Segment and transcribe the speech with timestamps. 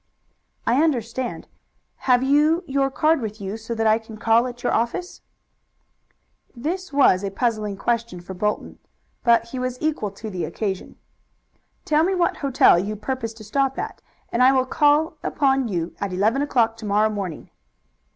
[0.65, 1.47] "I understand.
[2.09, 5.21] Have you your card with you, so that I can call at your office?"
[6.55, 8.79] This was a puzzling question for Bolton,
[9.23, 10.95] but he was equal to the occasion.
[11.85, 14.01] "Tell me what hotel you propose to stop at,
[14.31, 17.51] and I will call upon you at eleven o'clock to morrow morning."